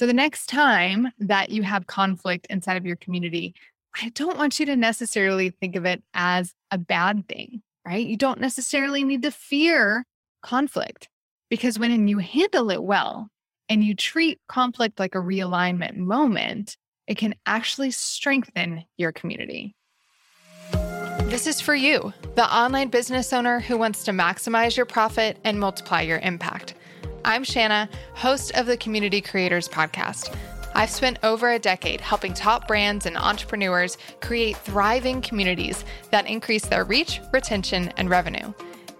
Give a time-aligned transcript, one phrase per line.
[0.00, 3.54] So the next time that you have conflict inside of your community,
[4.00, 8.06] I don't want you to necessarily think of it as a bad thing, right?
[8.06, 10.06] You don't necessarily need to fear
[10.42, 11.10] conflict
[11.50, 13.28] because when you handle it well
[13.68, 19.74] and you treat conflict like a realignment moment, it can actually strengthen your community.
[21.24, 25.60] This is for you, the online business owner who wants to maximize your profit and
[25.60, 26.72] multiply your impact.
[27.24, 30.34] I'm Shana, host of the Community Creators Podcast.
[30.74, 36.64] I've spent over a decade helping top brands and entrepreneurs create thriving communities that increase
[36.64, 38.52] their reach, retention, and revenue.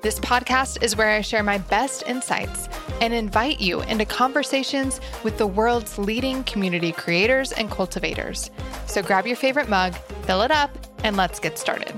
[0.02, 2.68] This podcast is where I share my best insights
[3.00, 8.50] and invite you into conversations with the world's leading community creators and cultivators.
[8.86, 10.70] So grab your favorite mug, fill it up,
[11.05, 11.94] and let's get started.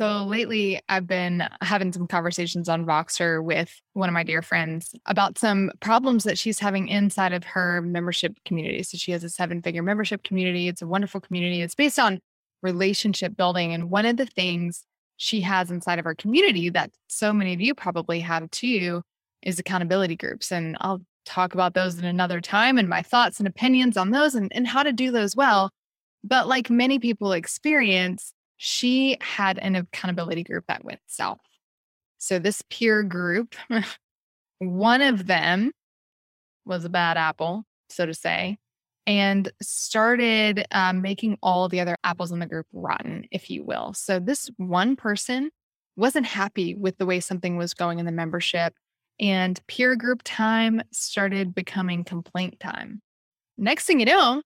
[0.00, 4.94] So lately, I've been having some conversations on Voxer with one of my dear friends
[5.04, 8.82] about some problems that she's having inside of her membership community.
[8.82, 10.68] So she has a seven figure membership community.
[10.68, 11.60] It's a wonderful community.
[11.60, 12.18] It's based on
[12.62, 13.74] relationship building.
[13.74, 14.86] And one of the things
[15.18, 19.02] she has inside of her community that so many of you probably have too
[19.42, 20.50] is accountability groups.
[20.50, 24.34] And I'll talk about those in another time and my thoughts and opinions on those
[24.34, 25.68] and, and how to do those well.
[26.24, 31.40] But like many people experience, she had an accountability group that went south.
[32.18, 33.54] So, this peer group,
[34.58, 35.72] one of them
[36.66, 38.58] was a bad apple, so to say,
[39.06, 43.94] and started um, making all the other apples in the group rotten, if you will.
[43.94, 45.48] So, this one person
[45.96, 48.74] wasn't happy with the way something was going in the membership,
[49.18, 53.00] and peer group time started becoming complaint time.
[53.56, 54.42] Next thing you know,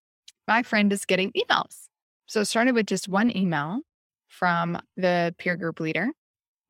[0.46, 1.88] my friend is getting emails.
[2.26, 3.80] So, it started with just one email
[4.38, 6.08] from the peer group leader,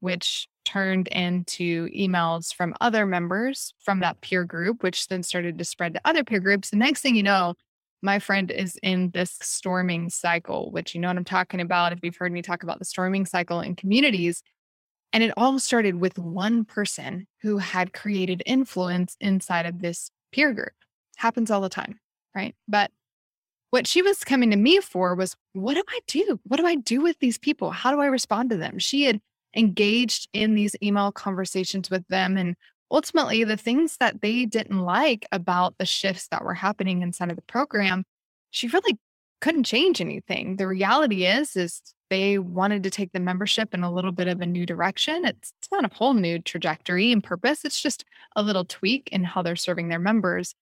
[0.00, 5.64] which turned into emails from other members from that peer group, which then started to
[5.64, 6.70] spread to other peer groups.
[6.70, 7.54] The next thing you know,
[8.02, 12.00] my friend is in this storming cycle, which you know what I'm talking about if
[12.02, 14.42] you've heard me talk about the storming cycle in communities.
[15.12, 20.52] And it all started with one person who had created influence inside of this peer
[20.52, 20.72] group.
[21.16, 21.98] Happens all the time,
[22.34, 22.54] right?
[22.68, 22.90] But
[23.74, 26.38] what she was coming to me for was what do I do?
[26.44, 27.72] What do I do with these people?
[27.72, 28.78] How do I respond to them?
[28.78, 29.20] She had
[29.56, 32.54] engaged in these email conversations with them and
[32.92, 37.36] ultimately the things that they didn't like about the shifts that were happening inside of
[37.36, 38.04] the program
[38.50, 38.96] she really
[39.40, 41.80] couldn't change anything the reality is is
[42.10, 45.52] they wanted to take the membership in a little bit of a new direction it's,
[45.60, 48.04] it's not a whole new trajectory and purpose it's just
[48.36, 50.54] a little tweak in how they're serving their members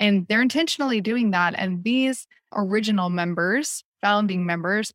[0.00, 1.54] and they're intentionally doing that.
[1.56, 4.92] And these original members, founding members,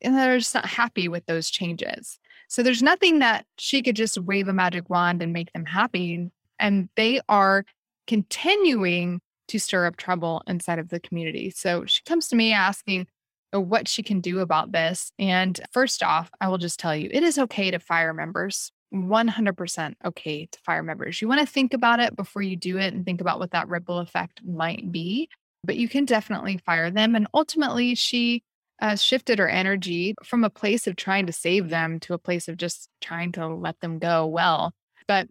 [0.00, 2.18] and they're just not happy with those changes.
[2.48, 6.30] So there's nothing that she could just wave a magic wand and make them happy.
[6.58, 7.64] And they are
[8.06, 11.50] continuing to stir up trouble inside of the community.
[11.50, 13.06] So she comes to me asking
[13.54, 15.12] uh, what she can do about this.
[15.18, 18.72] And first off, I will just tell you it is okay to fire members.
[18.92, 21.20] 100% okay to fire members.
[21.20, 23.68] You want to think about it before you do it and think about what that
[23.68, 25.28] ripple effect might be,
[25.64, 27.14] but you can definitely fire them.
[27.14, 28.42] And ultimately, she
[28.80, 32.48] uh, shifted her energy from a place of trying to save them to a place
[32.48, 34.72] of just trying to let them go well.
[35.06, 35.28] But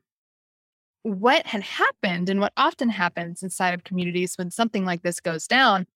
[1.04, 5.48] what had happened and what often happens inside of communities when something like this goes
[5.48, 5.88] down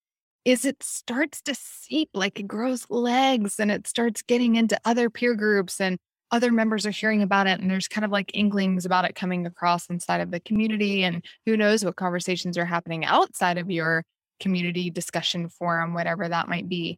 [0.45, 5.09] is it starts to seep like it grows legs and it starts getting into other
[5.09, 5.97] peer groups and
[6.33, 9.45] other members are hearing about it and there's kind of like inklings about it coming
[9.45, 14.03] across inside of the community and who knows what conversations are happening outside of your
[14.39, 16.97] community discussion forum whatever that might be.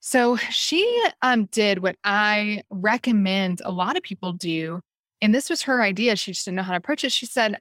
[0.00, 4.80] So she um, did what i recommend a lot of people do
[5.20, 7.58] and this was her idea she just didn't know how to approach it she said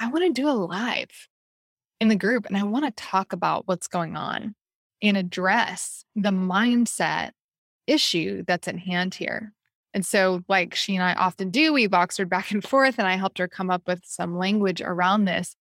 [0.00, 1.28] i want to do a live
[2.00, 4.54] in the group and i want to talk about what's going on
[5.02, 7.32] and address the mindset
[7.86, 9.52] issue that's at hand here
[9.92, 13.16] and so, like she and I often do, we voxed back and forth, and I
[13.16, 15.56] helped her come up with some language around this.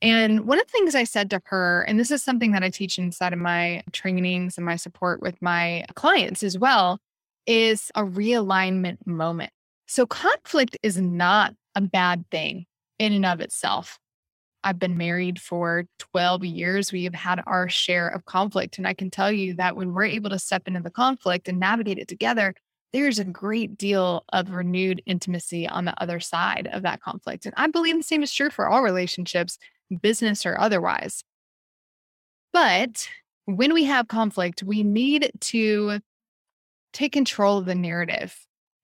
[0.00, 2.70] And one of the things I said to her, and this is something that I
[2.70, 6.98] teach inside of my trainings and my support with my clients as well,
[7.46, 9.50] is a realignment moment.
[9.86, 12.66] So, conflict is not a bad thing
[12.98, 13.98] in and of itself.
[14.64, 16.92] I've been married for 12 years.
[16.92, 18.78] We have had our share of conflict.
[18.78, 21.60] And I can tell you that when we're able to step into the conflict and
[21.60, 22.54] navigate it together,
[22.92, 27.44] there's a great deal of renewed intimacy on the other side of that conflict.
[27.44, 29.58] And I believe the same is true for all relationships,
[30.00, 31.22] business or otherwise.
[32.52, 33.08] But
[33.44, 36.00] when we have conflict, we need to
[36.92, 38.36] take control of the narrative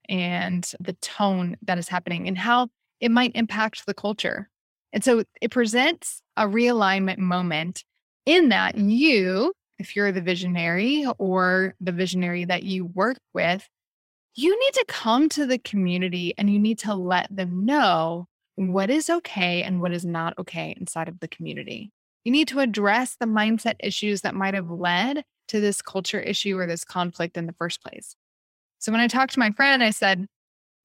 [0.09, 2.69] and the tone that is happening and how
[3.01, 4.49] it might impact the culture.
[4.93, 7.85] And so it presents a realignment moment
[8.27, 13.67] in that you, if you're the visionary or the visionary that you work with,
[14.35, 18.27] you need to come to the community and you need to let them know
[18.57, 21.93] what is okay and what is not okay inside of the community.
[22.25, 26.59] You need to address the mindset issues that might have led to this culture issue
[26.59, 28.17] or this conflict in the first place.
[28.79, 30.27] So when I talked to my friend, I said,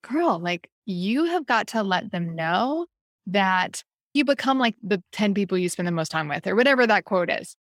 [0.04, 2.88] girl, like you have got to let them know
[3.28, 6.86] that you become like the 10 people you spend the most time with, or whatever
[6.86, 7.56] that quote is.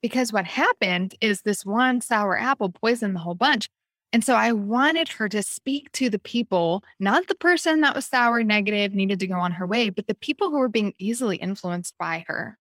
[0.00, 3.68] Because what happened is this one sour apple poisoned the whole bunch.
[4.14, 8.04] And so I wanted her to speak to the people, not the person that was
[8.04, 11.36] sour, negative, needed to go on her way, but the people who were being easily
[11.36, 12.56] influenced by her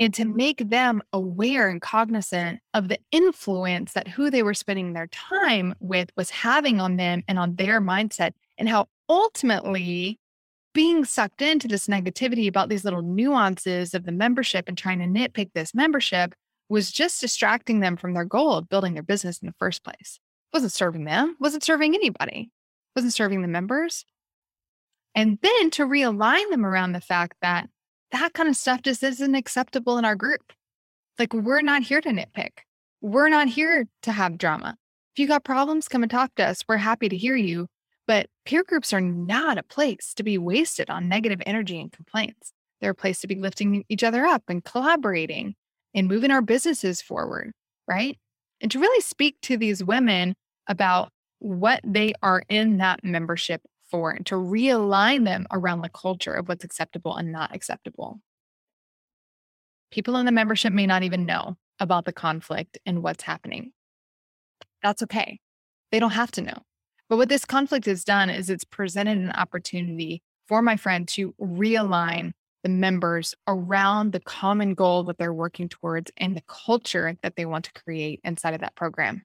[0.00, 0.36] and to mm-hmm.
[0.36, 5.76] make them aware and cognizant of the influence that who they were spending their time
[5.78, 10.18] with was having on them and on their mindset, and how ultimately
[10.74, 15.04] being sucked into this negativity about these little nuances of the membership and trying to
[15.04, 16.34] nitpick this membership
[16.68, 20.18] was just distracting them from their goal of building their business in the first place.
[20.52, 22.50] Wasn't serving them, wasn't serving anybody,
[22.96, 24.04] wasn't serving the members.
[25.14, 27.68] And then to realign them around the fact that
[28.12, 30.52] that kind of stuff just isn't acceptable in our group.
[31.18, 32.60] Like, we're not here to nitpick.
[33.00, 34.76] We're not here to have drama.
[35.14, 36.64] If you got problems, come and talk to us.
[36.68, 37.66] We're happy to hear you.
[38.06, 42.52] But peer groups are not a place to be wasted on negative energy and complaints.
[42.80, 45.56] They're a place to be lifting each other up and collaborating
[45.94, 47.52] and moving our businesses forward,
[47.86, 48.18] right?
[48.60, 50.34] And to really speak to these women
[50.66, 56.32] about what they are in that membership for and to realign them around the culture
[56.32, 58.20] of what's acceptable and not acceptable.
[59.90, 63.72] People in the membership may not even know about the conflict and what's happening.
[64.82, 65.40] That's okay.
[65.90, 66.62] They don't have to know.
[67.08, 71.34] But what this conflict has done is it's presented an opportunity for my friend to
[71.40, 72.32] realign
[72.62, 77.46] the members around the common goal that they're working towards and the culture that they
[77.46, 79.22] want to create inside of that program.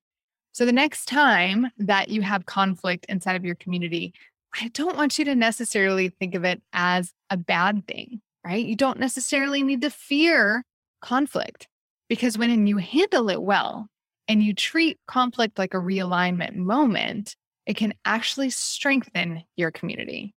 [0.51, 4.13] So the next time that you have conflict inside of your community,
[4.59, 8.63] I don't want you to necessarily think of it as a bad thing, right?
[8.63, 10.63] You don't necessarily need to fear
[11.01, 11.67] conflict
[12.07, 13.87] because when you handle it well
[14.27, 17.35] and you treat conflict like a realignment moment,
[17.65, 20.35] it can actually strengthen your community.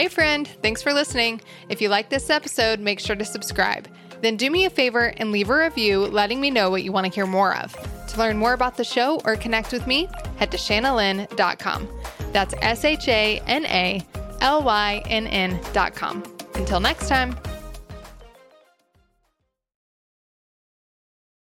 [0.00, 1.42] Hey, friend, thanks for listening.
[1.68, 3.86] If you like this episode, make sure to subscribe.
[4.22, 7.04] Then do me a favor and leave a review letting me know what you want
[7.06, 7.76] to hear more of.
[8.08, 10.08] To learn more about the show or connect with me,
[10.38, 11.86] head to shanalynn.com.
[12.32, 14.02] That's S H A N A
[14.40, 16.24] L Y N N.com.
[16.54, 17.36] Until next time.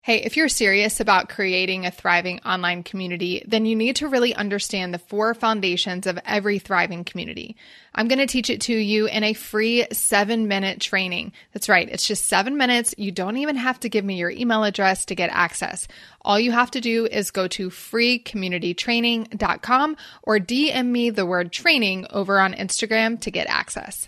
[0.07, 4.33] Hey, if you're serious about creating a thriving online community, then you need to really
[4.33, 7.57] understand the four foundations of every thriving community.
[7.94, 11.33] I'm going to teach it to you in a free seven minute training.
[11.51, 11.89] That's right.
[11.89, 12.95] It's just seven minutes.
[12.98, 15.89] You don't even have to give me your email address to get access.
[16.22, 22.08] All you have to do is go to freecommunitytraining.com or DM me the word training
[22.12, 24.08] over on Instagram to get access.